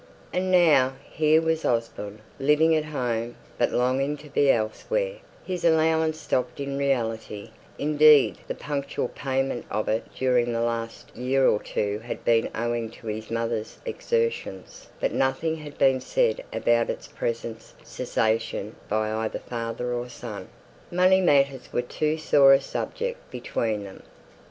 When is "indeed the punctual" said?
7.77-9.09